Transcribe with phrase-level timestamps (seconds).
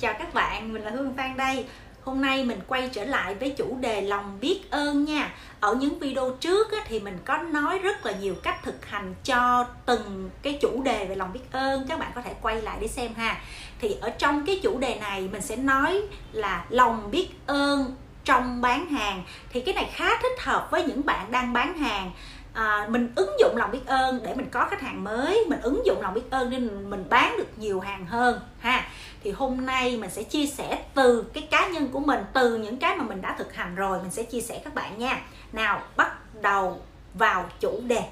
[0.00, 1.64] chào các bạn, mình là Hương Phan đây.
[2.04, 5.32] Hôm nay mình quay trở lại với chủ đề lòng biết ơn nha.
[5.60, 9.14] Ở những video trước á, thì mình có nói rất là nhiều cách thực hành
[9.24, 11.86] cho từng cái chủ đề về lòng biết ơn.
[11.88, 13.40] Các bạn có thể quay lại để xem ha.
[13.80, 16.02] Thì ở trong cái chủ đề này mình sẽ nói
[16.32, 19.24] là lòng biết ơn trong bán hàng.
[19.50, 22.10] Thì cái này khá thích hợp với những bạn đang bán hàng
[22.54, 25.86] à, mình ứng dụng lòng biết ơn để mình có khách hàng mới mình ứng
[25.86, 28.88] dụng lòng biết ơn nên mình bán được nhiều hàng hơn ha.
[29.22, 32.76] Thì hôm nay mình sẽ chia sẻ từ cái cá nhân của mình từ những
[32.76, 35.20] cái mà mình đã thực hành rồi mình sẽ chia sẻ các bạn nha.
[35.52, 36.80] Nào bắt đầu
[37.14, 38.02] vào chủ đề.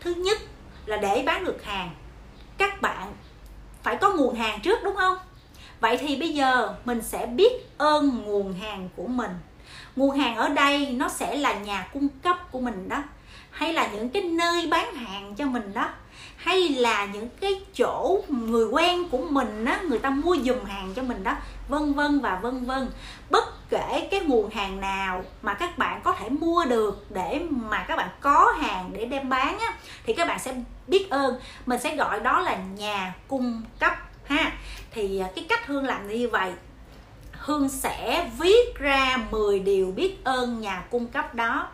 [0.00, 0.38] Thứ nhất
[0.86, 1.90] là để bán được hàng.
[2.58, 3.12] Các bạn
[3.82, 5.18] phải có nguồn hàng trước đúng không?
[5.80, 9.30] Vậy thì bây giờ mình sẽ biết ơn nguồn hàng của mình
[10.00, 13.02] nguồn hàng ở đây nó sẽ là nhà cung cấp của mình đó.
[13.50, 15.88] Hay là những cái nơi bán hàng cho mình đó.
[16.36, 20.92] Hay là những cái chỗ người quen của mình á, người ta mua dùm hàng
[20.96, 21.36] cho mình đó.
[21.68, 22.90] Vân vân và vân vân.
[23.30, 27.84] Bất kể cái nguồn hàng nào mà các bạn có thể mua được để mà
[27.88, 30.54] các bạn có hàng để đem bán á, thì các bạn sẽ
[30.86, 31.40] biết ơn.
[31.66, 34.52] Mình sẽ gọi đó là nhà cung cấp ha.
[34.90, 36.52] Thì à, cái cách hương làm như vậy
[37.42, 41.68] Hương sẽ viết ra 10 điều biết ơn nhà cung cấp đó.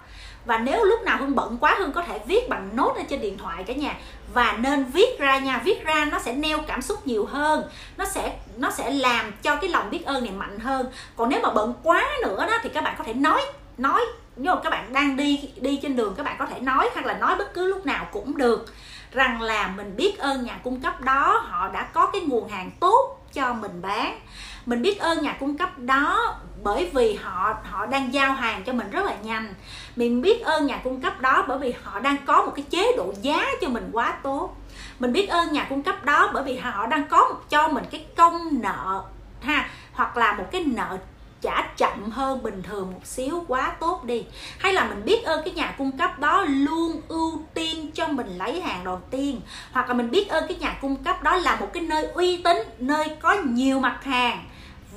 [0.45, 3.20] Và nếu lúc nào hương bận quá hương có thể viết bằng nốt ở trên
[3.20, 3.97] điện thoại cả nhà.
[4.34, 7.62] Và nên viết ra nha, viết ra nó sẽ neo cảm xúc nhiều hơn.
[7.97, 10.87] Nó sẽ nó sẽ làm cho cái lòng biết ơn này mạnh hơn.
[11.17, 13.41] Còn nếu mà bận quá nữa đó, thì các bạn có thể nói
[13.78, 14.00] nói.
[14.37, 17.06] Nếu mà các bạn đang đi đi trên đường, các bạn có thể nói hoặc
[17.06, 18.67] là nói bất cứ lúc nào cũng được.
[19.12, 22.70] Rằng là mình biết ơn nhà cung cấp đó, họ đã có cái nguồn hàng
[22.81, 24.19] tốt cho mình bán.
[24.67, 28.73] Mình biết ơn nhà cung cấp đó bởi vì họ họ đang giao hàng cho
[28.73, 29.55] mình rất là nhanh.
[29.97, 32.93] Mình biết ơn nhà cung cấp đó bởi vì họ đang có một cái chế
[32.97, 34.56] độ giá cho mình quá tốt.
[34.98, 38.06] Mình biết ơn nhà cung cấp đó bởi vì họ đang có cho mình cái
[38.17, 39.03] công nợ,
[39.43, 40.98] ha, hoặc là một cái nợ
[41.41, 44.25] trả chậm hơn bình thường một xíu, quá tốt đi.
[44.59, 48.38] Hay là mình biết ơn cái nhà cung cấp đó luôn ưu tiên cho mình
[48.38, 49.41] lấy hàng đầu tiên,
[49.72, 52.43] hoặc là mình biết ơn cái nhà cung cấp đó là một cái nơi uy
[52.43, 54.44] tín, nơi có nhiều mặt hàng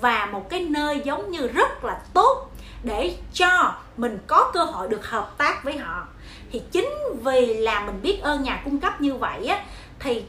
[0.02, 2.52] và một cái nơi giống như rất là tốt
[2.84, 6.08] để cho mình có cơ hội được hợp tác với họ.
[6.52, 6.90] Thì chính
[7.24, 9.64] vì là mình biết ơn nhà cung cấp như vậy á,
[10.00, 10.24] thì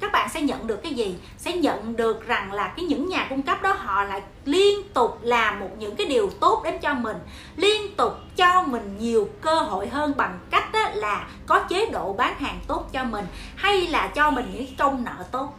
[0.00, 1.18] các bạn sẽ nhận được cái gì?
[1.38, 5.18] Sẽ nhận được rằng là cái những nhà cung cấp đó họ lại liên tục
[5.22, 7.16] làm một những cái điều tốt đến cho mình,
[7.56, 12.12] liên tục cho mình nhiều cơ hội hơn bằng cách đó là có chế độ
[12.12, 13.26] bán hàng tốt cho mình
[13.56, 15.58] hay là cho mình những công nợ tốt.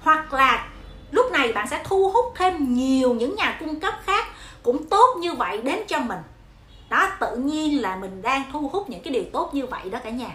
[0.00, 0.68] Hoặc là
[1.10, 4.26] lúc này bạn sẽ thu hút thêm nhiều những nhà cung cấp khác
[4.62, 6.18] cũng tốt như vậy đến cho mình.
[6.88, 9.98] Đó, tự nhiên là mình đang thu hút những cái điều tốt như vậy đó
[10.04, 10.30] cả nhà.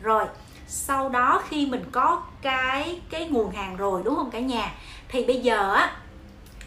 [0.00, 0.24] Rồi
[0.66, 4.72] sau đó khi mình có cái cái nguồn hàng rồi, đúng không cả nhà?
[5.08, 5.96] Thì bây giờ á,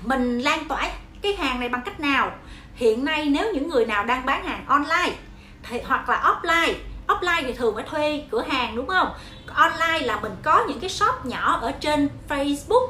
[0.01, 0.89] mình lan tỏa
[1.21, 2.31] cái hàng này bằng cách nào?
[2.75, 5.15] Hiện nay nếu những người nào đang bán hàng online,
[5.63, 6.73] thì, hoặc là offline
[7.07, 9.09] offline thì thường phải thuê cửa hàng, đúng không?
[9.47, 12.87] Online là mình có những cái shop nhỏ ở trên facebook,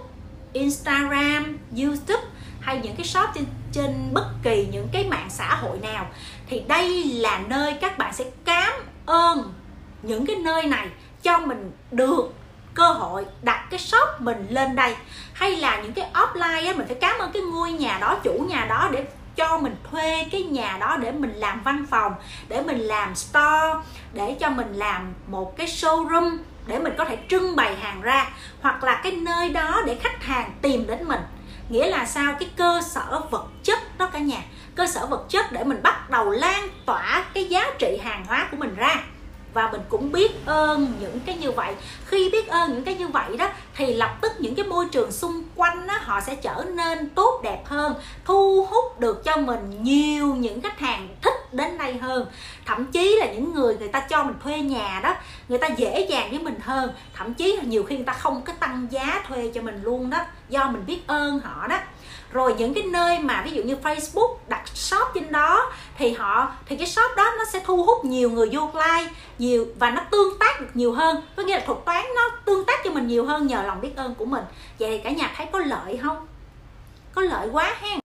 [0.54, 2.24] instagram, youtube
[2.62, 6.08] hay những cái shop trên trên bất kỳ những cái mạng xã hội nào.
[6.48, 8.74] Thì đây là nơi các bạn sẽ cảm
[9.06, 9.54] ơn
[10.08, 10.88] những cái nơi này
[11.24, 12.34] cho mình được
[12.74, 14.96] cơ hội đặt cái shop mình lên đây.
[15.34, 18.46] Hay là những cái offline á, mình phải cảm ơn cái ngôi nhà đó, chủ
[18.50, 22.14] nhà đó để cho mình thuê cái nhà đó để mình làm văn phòng,
[22.48, 23.74] để mình làm store,
[24.14, 26.38] để cho mình làm một cái showroom
[26.68, 28.28] để mình có thể trưng bày hàng ra,
[28.62, 31.22] hoặc là cái nơi đó để khách hàng tìm đến mình.
[31.70, 32.36] Nghĩa là sao?
[32.40, 34.42] Cái cơ sở vật chất đó cả nhà.
[34.76, 38.48] Cơ sở vật chất để mình bắt đầu lan tỏa cái giá trị hàng hóa
[38.52, 38.96] của mình ra
[39.58, 41.76] và mình cũng biết ơn những cái như vậy.
[42.06, 45.12] Khi biết ơn những cái như vậy đó thì lập tức những cái môi trường
[45.12, 47.94] xung quanh đó, họ sẽ trở nên tốt đẹp hơn
[48.26, 52.26] thu hút được cho mình nhiều những khách hàng thích đến đây hơn.
[52.66, 55.16] Thậm chí là những người người ta cho mình thuê nhà đó
[55.50, 56.90] người ta dễ dàng với mình hơn.
[57.14, 60.10] Thậm chí là nhiều khi người ta không có tăng giá thuê cho mình luôn
[60.10, 60.20] đó
[60.50, 61.80] do mình biết ơn họ đó
[62.32, 66.52] rồi những cái nơi mà ví dụ như Facebook đặt shop trên đó, thì họ,
[66.66, 70.02] thì cái shop đó nó sẽ thu hút nhiều người vô like, nhiều, và nó
[70.12, 71.22] tương tác được nhiều hơn.
[71.36, 73.96] Có nghĩa là thuật toán nó tương tác cho mình nhiều hơn nhờ lòng biết
[73.96, 74.44] ơn của mình.
[74.80, 76.28] Vậy thì cả nhà thấy có lợi không?
[77.16, 77.98] Có lợi quá ha.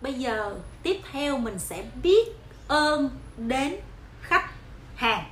[0.00, 2.28] Bây giờ tiếp theo mình sẽ biết
[2.68, 3.76] ơn đến
[4.22, 4.50] khách
[4.94, 5.24] hàng.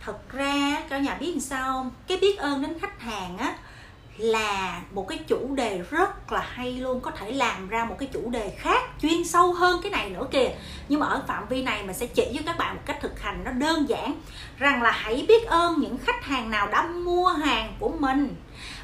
[0.00, 1.90] Thật ra, cả nhà biết làm sao không?
[2.06, 3.54] Cái biết ơn đến khách hàng á
[4.18, 8.08] là một cái chủ đề rất là hay luôn, có thể làm ra một cái
[8.12, 10.50] chủ đề khác, chuyên sâu hơn cái này nữa kìa.
[10.88, 13.20] Nhưng mà ở phạm vi này mình sẽ chỉ với các bạn một cách thực
[13.20, 14.14] hành nó đơn giản,
[14.58, 18.34] rằng là hãy biết ơn những khách hàng nào đã mua hàng của mình.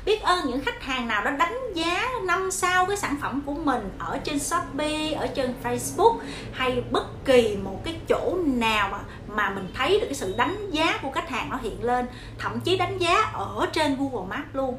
[0.04, 3.54] Biết ơn những khách hàng nào đã đánh giá năm sao cái sản phẩm của
[3.54, 6.18] mình ở trên shopee, ở trên facebook,
[6.52, 8.98] hay bất kỳ một cái chỗ nào mà
[9.28, 12.06] mà mình thấy được cái sự đánh giá của khách hàng nó hiện lên,
[12.38, 14.78] thậm chí đánh giá ở trên google maps luôn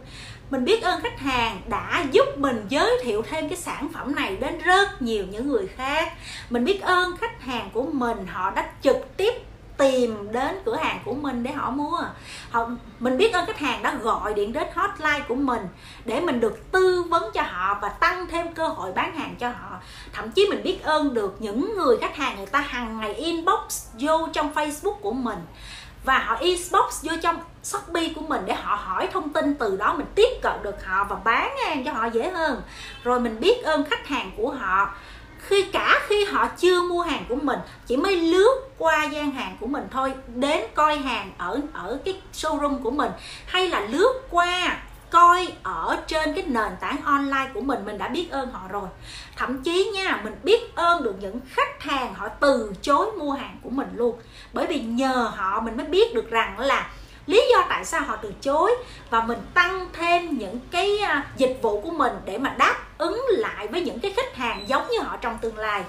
[0.50, 4.38] mình biết ơn khách hàng đã giúp mình giới thiệu thêm cái sản phẩm này
[4.38, 6.14] đến rất nhiều những người khác.
[6.50, 9.34] Mình biết ơn khách hàng của mình, họ đã trực tiếp
[9.78, 12.00] tìm đến cửa hàng của mình để họ mua.
[12.50, 12.70] Họ,
[13.00, 15.62] mình biết ơn khách hàng đã gọi điện đến hotline của mình
[16.06, 19.50] để mình được tư vấn cho họ và tăng thêm cơ hội bán hàng cho
[19.50, 19.80] họ.
[20.14, 23.86] Thậm chí mình biết ơn được những người khách hàng người ta hàng ngày inbox
[24.00, 25.40] vô trong facebook của mình
[26.06, 29.94] và họ inbox vô trong shopee của mình để họ hỏi thông tin từ đó
[29.94, 32.62] mình tiếp cận được họ và bán hàng cho họ dễ hơn.
[33.04, 34.90] Rồi mình biết ơn khách hàng của họ.
[35.40, 39.58] Khi cả khi họ chưa mua hàng của mình, chỉ mới lướt qua gian hàng
[39.60, 43.12] của mình thôi, đến coi hàng ở ở cái showroom của mình,
[43.46, 44.78] hay là lướt qua
[45.10, 48.88] coi ở trên cái nền tảng online của mình mình đã biết ơn họ rồi.
[49.36, 53.58] Thậm chí nha, mình biết ơn được những khách hàng họ từ chối mua hàng
[53.62, 54.20] của mình luôn.
[54.54, 56.90] Bởi vì nhờ họ mình mới biết được rằng là
[57.26, 58.76] lý do tại sao họ từ chối
[59.10, 63.26] và mình tăng thêm những cái à, dịch vụ của mình để mà đáp ứng
[63.30, 65.84] lại với những cái khách hàng giống như họ trong tương lai.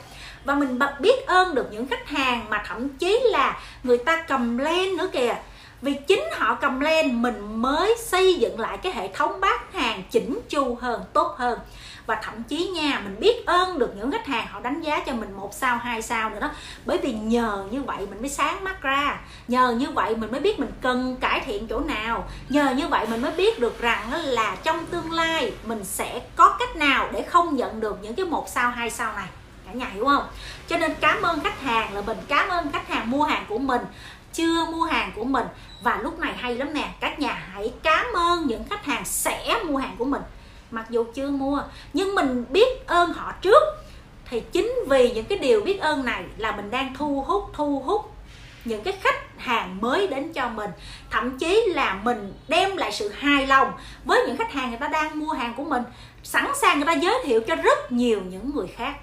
[0.45, 4.59] Và mình biết ơn được những khách hàng mà thậm chí là người ta cầm
[4.59, 5.35] lên nữa kìa
[5.83, 10.03] vì chính họ cầm lên, mình mới xây dựng lại cái hệ thống bán hàng
[10.11, 11.59] chỉnh chu hơn, tốt hơn.
[12.07, 15.13] Và thậm chí nha, mình biết ơn được những khách hàng họ đánh giá cho
[15.13, 16.51] mình một sao, hai sao nữa đó.
[16.85, 19.19] Bởi vì nhờ như vậy mình mới sáng mắt ra.
[19.49, 22.29] Nhờ như vậy mình mới biết mình cần cải thiện chỗ nào.
[22.49, 26.57] Nhờ như vậy mình mới biết được rằng là trong tương lai mình sẽ có
[26.59, 29.27] cách nào để không nhận được những cái một sao, hai sao này.
[29.67, 30.29] Cả nhà hiểu không?
[30.69, 33.59] Cho nên cảm ơn khách hàng là mình cảm ơn khách hàng mua hàng của
[33.59, 33.81] mình
[34.37, 35.47] chưa mua hàng của mình.
[35.83, 39.63] Và lúc này hay lắm nè, các nhà hãy cảm ơn những khách hàng sẽ
[39.65, 40.23] mua hàng của mình.
[40.71, 41.63] Mặc dù chưa mua,
[41.93, 43.63] nhưng mình biết ơn họ trước.
[44.31, 47.83] Thì chính vì những cái điều biết ơn này là mình đang thu hút thu
[47.87, 48.13] hút
[48.65, 50.71] những cái khách hàng mới đến cho mình.
[51.11, 53.73] Thậm chí là mình đem lại sự hài lòng
[54.05, 55.83] với những khách hàng người ta đang mua hàng của mình.
[56.23, 58.95] Sẵn sàng người ta giới thiệu cho rất nhiều những người khác.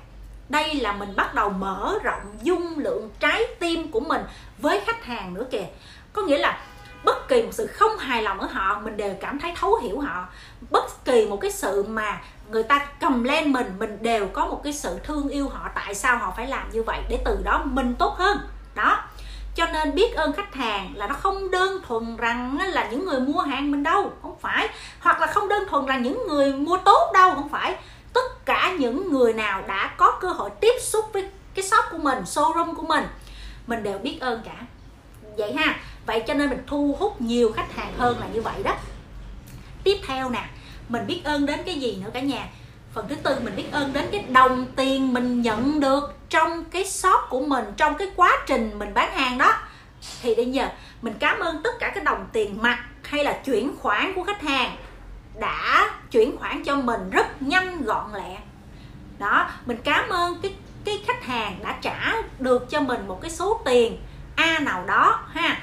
[0.49, 4.21] Đây là mình bắt đầu mở rộng dung lượng trái tim của mình
[4.63, 5.65] với khách hàng nữa kìa.
[6.13, 6.59] Có nghĩa là
[7.03, 9.99] bất kỳ một sự không hài lòng ở họ, mình đều cảm thấy thấu hiểu
[9.99, 10.25] họ.
[10.69, 14.61] Bất kỳ một cái sự mà người ta cầm lên mình mình đều có một
[14.63, 17.63] cái sự thương yêu họ, tại sao họ phải làm như vậy để từ đó
[17.65, 18.37] mình tốt hơn.
[18.75, 19.03] Đó.
[19.55, 23.19] Cho nên biết ơn khách hàng là nó không đơn thuần rằng là những người
[23.19, 24.69] mua hàng mình đâu, không phải.
[24.99, 27.77] Hoặc là không đơn thuần là những người mua tốt đâu, không phải.
[28.13, 31.97] Tất cả những người nào đã có cơ hội tiếp xúc với cái shop của
[31.97, 33.03] mình, showroom của mình
[33.67, 34.55] mình đều biết ơn cả.
[35.37, 38.63] Vậy ha, vậy cho nên mình thu hút nhiều khách hàng hơn là như vậy
[38.63, 38.75] đó.
[39.83, 40.45] Tiếp theo nè,
[40.89, 42.47] mình biết ơn đến cái gì nữa cả nhà?
[42.93, 46.85] Phần thứ tư, mình biết ơn đến cái đồng tiền mình nhận được trong cái
[46.85, 49.53] shop của mình, trong cái quá trình mình bán hàng đó.
[50.21, 50.67] Thì bây giờ,
[51.01, 54.41] mình cảm ơn tất cả cái đồng tiền mặt hay là chuyển khoản của khách
[54.41, 54.75] hàng
[55.39, 58.37] đã chuyển khoản cho mình rất nhanh, gọn lẹ.
[59.19, 60.53] Đó, mình cảm ơn cái
[60.85, 63.97] cái khách hàng đã trả được cho mình một cái số tiền
[64.35, 65.61] a nào đó, ha.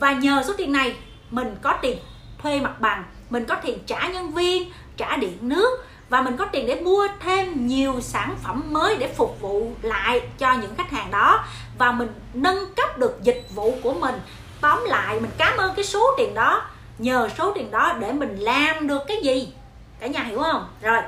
[0.00, 0.96] Và nhờ số tiền này,
[1.30, 1.98] mình có tiền
[2.38, 6.44] thuê mặt bằng, mình có tiền trả nhân viên, trả điện nước, và mình có
[6.44, 10.90] tiền để mua thêm nhiều sản phẩm mới để phục vụ lại cho những khách
[10.90, 11.44] hàng đó.
[11.78, 14.14] Và mình nâng cấp được dịch vụ của mình.
[14.60, 16.62] Tóm lại, mình cảm ơn cái số tiền đó.
[16.98, 19.52] Nhờ số tiền đó để mình làm được cái gì?
[20.00, 20.68] Cả nhà hiểu không?
[20.82, 21.02] Rồi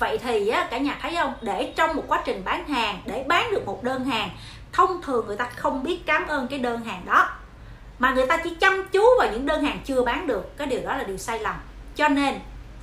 [0.00, 1.34] vậy thì á, cả nhà thấy không?
[1.40, 4.30] Để trong một quá trình bán hàng để bán được một đơn hàng
[4.72, 7.28] thông thường người ta không biết cảm ơn cái đơn hàng đó.
[7.98, 10.80] Mà người ta chỉ chăm chú vào những đơn hàng chưa bán được cái điều
[10.82, 11.54] đó là điều sai lầm.
[11.96, 12.34] Cho nên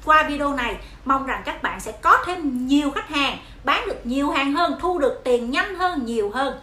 [0.05, 4.05] qua video này mong rằng các bạn sẽ có thêm nhiều khách hàng bán được
[4.05, 6.59] nhiều hàng hơn thu được tiền nhanh hơn nhiều hơn.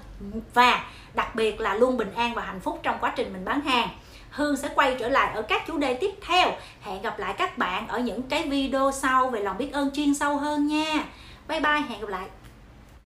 [0.54, 0.84] Và
[1.14, 3.88] đặc biệt là luôn bình an và hạnh phúc trong quá trình mình bán hàng.
[4.34, 6.52] Hương sẽ quay trở lại ở các chủ đề tiếp theo.
[6.82, 9.30] Hẹn gặp lại các bạn ở những cái video sau.
[9.30, 11.04] Về lòng biết ơn chuyên sâu hơn nha.
[11.48, 12.26] Bye bye, hẹn gặp lại.